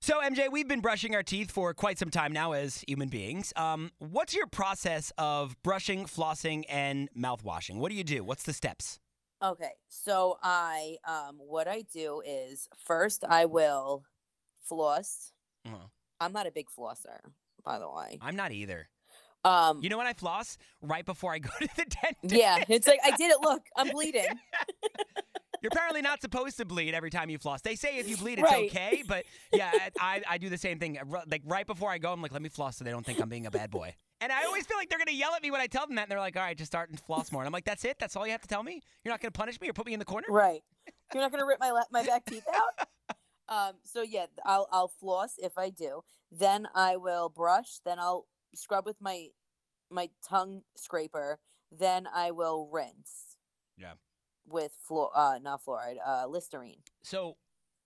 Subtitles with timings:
[0.00, 3.52] So, MJ, we've been brushing our teeth for quite some time now as human beings.
[3.56, 7.76] Um, what's your process of brushing, flossing, and mouthwashing?
[7.78, 8.22] What do you do?
[8.22, 9.00] What's the steps?
[9.42, 14.02] Okay, so I um what I do is first I will
[14.64, 15.30] floss.
[15.64, 15.76] Uh-huh.
[16.20, 17.20] I'm not a big flosser,
[17.64, 18.18] by the way.
[18.20, 18.88] I'm not either.
[19.44, 20.58] Um You know when I floss?
[20.82, 22.16] Right before I go to the dentist.
[22.36, 23.38] yeah, it's like I did it.
[23.40, 24.26] Look, I'm bleeding.
[25.62, 27.60] You're apparently not supposed to bleed every time you floss.
[27.62, 28.70] They say if you bleed, it's Right.
[28.70, 30.98] okay, but yeah, I, I do the same thing.
[31.30, 33.28] Like right before I go, I'm like, let me floss so they don't think I'm
[33.28, 33.94] being a bad boy.
[34.20, 36.02] And I always feel like they're gonna yell at me when I tell them that,
[36.02, 37.42] and they're like, all right, just start and floss more.
[37.42, 37.98] And I'm like, that's it?
[38.00, 38.82] That's all you have to tell me?
[39.04, 40.26] You're not gonna punish me or put me in the corner?
[40.28, 40.62] Right.
[41.14, 42.88] You're not gonna rip my my back teeth out.
[43.50, 43.76] Um.
[43.82, 46.02] So yeah, I'll I'll floss if I do.
[46.30, 47.78] Then I will brush.
[47.82, 49.28] Then I'll scrub with my
[49.90, 51.38] my tongue scraper.
[51.72, 53.36] Then I will rinse.
[53.78, 53.92] Yeah.
[54.50, 56.78] With fluor, uh, not fluoride, uh, Listerine.
[57.02, 57.36] So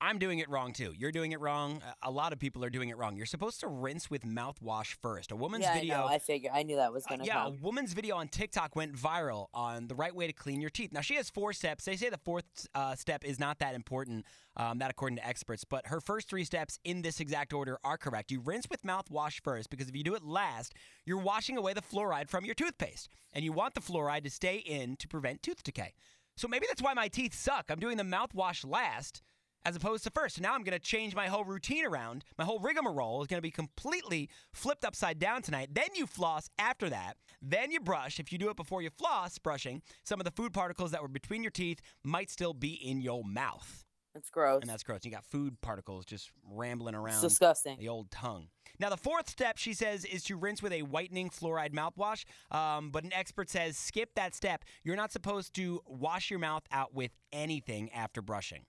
[0.02, 0.92] I'm doing it wrong too.
[0.98, 1.80] You're doing it wrong.
[2.02, 3.16] A- lot of people are doing it wrong.
[3.16, 5.30] You're supposed to rinse with mouthwash first.
[5.30, 5.94] A woman's yeah, video.
[5.94, 6.06] I know.
[6.08, 8.96] I figure I knew that was Uh, gonna yeah, a woman's video on TikTok went
[8.96, 10.92] viral on the right way to clean your teeth.
[10.92, 11.84] Now, she has four steps.
[11.84, 14.26] They say the fourth uh, step is not that important,
[14.56, 17.96] um, that according to experts, but her first three steps in this exact order are
[17.96, 18.32] correct.
[18.32, 20.74] You rinse with mouthwash first because if you do it last,
[21.06, 24.56] you're washing away the fluoride from your toothpaste, and you want the fluoride to stay
[24.56, 25.94] in to prevent tooth decay.
[26.36, 27.66] So maybe that's why my teeth suck.
[27.70, 29.22] I'm doing the mouthwash last
[29.64, 30.36] as opposed to first.
[30.36, 32.24] So now I'm going to change my whole routine around.
[32.38, 35.70] My whole rigmarole is going to be completely flipped upside down tonight.
[35.72, 37.16] Then you floss after that.
[37.40, 38.18] Then you brush.
[38.18, 41.08] If you do it before you floss, brushing, some of the food particles that were
[41.08, 43.84] between your teeth might still be in your mouth.
[44.14, 44.60] It's gross.
[44.60, 45.00] And that's gross.
[45.04, 47.78] You got food particles just rambling It's around disgusting.
[47.78, 48.48] the old tongue.
[48.78, 52.24] Now, the fourth step, she says, is to rinse with a whitening fluoride mouthwash.
[52.50, 54.64] Um, but an expert says skip that step.
[54.82, 58.64] You're not supposed to wash your mouth out with anything after brushing.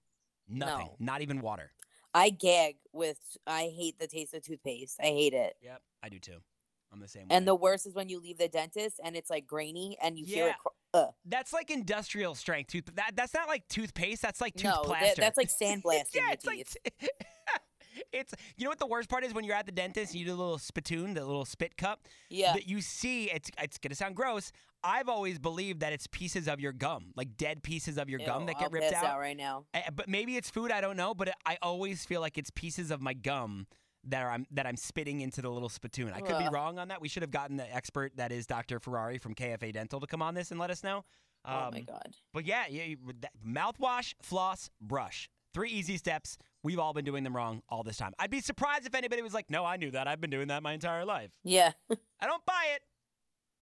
[0.48, 0.88] Nothing.
[0.88, 0.96] No.
[1.00, 1.72] Not even water.
[2.14, 3.18] I gag with.
[3.48, 5.00] I hate the taste of toothpaste.
[5.02, 5.56] I hate it.
[5.62, 6.38] Yep, I do too.
[6.92, 7.46] I'm the same And way.
[7.48, 10.50] the worst is when you leave the dentist and it's like grainy and you hear
[10.50, 10.56] it.
[10.62, 11.14] Cr- Ugh.
[11.26, 12.86] that's like industrial strength tooth.
[12.96, 14.22] That that's not like toothpaste.
[14.22, 16.78] That's like tooth No, that- that's like sandblasting yeah, it's like teeth.
[18.12, 20.26] it's you know what the worst part is when you're at the dentist and you
[20.26, 22.02] do a little spittoon, the little spit cup.
[22.30, 22.54] Yeah.
[22.54, 24.52] That you see it's it's gonna sound gross.
[24.84, 28.48] I've always believed that it's pieces of your gum, like dead pieces of your gum
[28.48, 29.18] that get I'll ripped pass out.
[29.20, 29.64] right now.
[29.74, 30.72] Eh, But maybe it's food.
[30.72, 31.14] I don't know.
[31.14, 33.66] But I always feel like it's pieces of my gum
[34.06, 36.12] that I'm that I'm spitting into the little spittoon.
[36.14, 37.02] I could be wrong on that.
[37.02, 38.80] We should have gotten the expert that is Dr.
[38.80, 41.04] Ferrari from KFA Dental to come on this and let us know.
[41.46, 42.16] oh my Um, god.
[42.34, 45.30] But yeah, yeah you- that- mouthwash, floss, brush.
[45.54, 46.38] Three easy steps.
[46.64, 48.14] We've all been doing them wrong all this time.
[48.18, 50.08] I'd be surprised if anybody was like, "No, I knew that.
[50.08, 51.74] I've been doing that my entire life." Yeah.
[52.20, 52.82] I don't buy it.